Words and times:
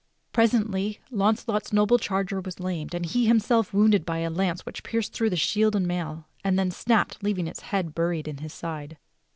Presently 0.33 0.99
Launcelot's 1.11 1.71
noble 1.71 1.99
charger 1.99 2.41
was 2.41 2.59
lamed, 2.59 2.95
and 2.95 3.05
he 3.05 3.27
himself 3.27 3.71
wounded 3.71 4.03
by 4.03 4.17
a 4.17 4.31
lance 4.31 4.65
which 4.65 4.81
pierced 4.81 5.13
through 5.13 5.35
shield 5.35 5.75
and 5.75 5.85
mail, 5.87 6.25
and 6.43 6.57
then 6.57 6.71
snapped 6.71 7.21
leaving 7.21 7.45
its 7.45 7.59
head 7.59 7.93
buried 7.93 8.27
in 8.27 8.37
his 8.37 8.51
side. 8.51 8.97